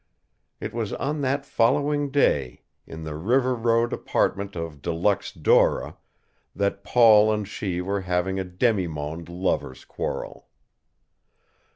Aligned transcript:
It 0.59 0.73
was 0.73 0.93
on 0.93 1.21
that 1.21 1.45
following 1.45 2.09
day, 2.09 2.63
in 2.87 3.03
the 3.03 3.13
River 3.13 3.53
Road 3.53 3.93
apartment 3.93 4.55
of 4.55 4.81
De 4.81 4.91
Luxe 4.91 5.31
Dora, 5.31 5.95
that 6.55 6.83
Paul 6.83 7.31
and 7.31 7.47
she 7.47 7.81
were 7.81 8.01
having 8.01 8.39
a 8.39 8.43
demi 8.43 8.87
monde 8.87 9.29
lovers' 9.29 9.85
quarrel. 9.85 10.47